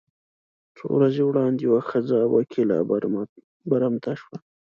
[0.77, 2.77] څو ورځې وړاندې یوه ښځه وکیله
[3.69, 4.37] برمته شوه.